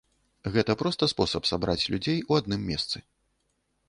Гэта 0.53 0.75
проста 0.79 1.09
спосаб 1.11 1.45
сабраць 1.49 1.89
людзей 1.95 2.17
у 2.31 2.39
адным 2.39 2.65
месцы. 2.71 2.97